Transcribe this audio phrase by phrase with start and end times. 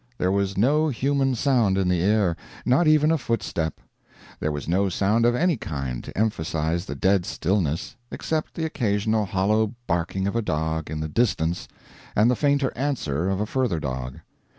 [0.17, 3.75] There was no human sound in the air, not even a footstep.
[4.39, 9.25] There was no sound of any kind to emphasize the dead stillness, except the occasional
[9.25, 11.67] hollow barking of a dog in the distance
[12.15, 14.21] and the fainter answer of a further dog.